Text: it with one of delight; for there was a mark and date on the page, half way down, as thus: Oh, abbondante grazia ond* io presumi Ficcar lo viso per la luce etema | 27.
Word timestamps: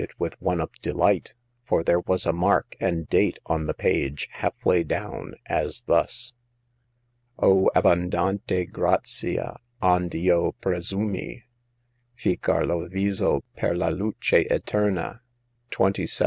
it 0.01 0.19
with 0.19 0.33
one 0.41 0.59
of 0.59 0.71
delight; 0.81 1.31
for 1.63 1.83
there 1.83 1.99
was 1.99 2.25
a 2.25 2.33
mark 2.33 2.75
and 2.79 3.07
date 3.07 3.37
on 3.45 3.67
the 3.67 3.73
page, 3.75 4.27
half 4.31 4.55
way 4.65 4.81
down, 4.81 5.35
as 5.45 5.81
thus: 5.85 6.33
Oh, 7.37 7.69
abbondante 7.75 8.65
grazia 8.71 9.57
ond* 9.79 10.15
io 10.15 10.55
presumi 10.59 11.43
Ficcar 12.17 12.65
lo 12.65 12.87
viso 12.87 13.43
per 13.55 13.75
la 13.75 13.89
luce 13.89 14.43
etema 14.49 15.19
| 15.45 15.69
27. 15.69 15.99